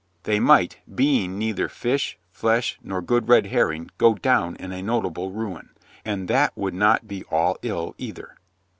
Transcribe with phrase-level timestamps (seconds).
[0.23, 5.29] They might, being neither fish, flesh nor good red herring, go down in a notable
[5.29, 5.69] ruin.
[6.03, 8.35] And that would not be all ill, either.